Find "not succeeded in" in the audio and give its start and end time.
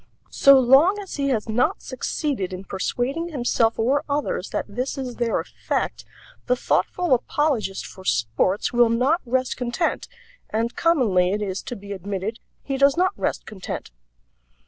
1.47-2.63